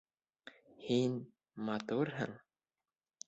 [0.85, 1.19] Һин...
[1.69, 2.35] матурһың.